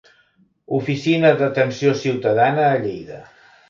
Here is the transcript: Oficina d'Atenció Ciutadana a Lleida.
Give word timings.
Oficina 0.77 1.31
d'Atenció 1.43 1.95
Ciutadana 2.03 2.69
a 2.75 2.85
Lleida. 2.85 3.27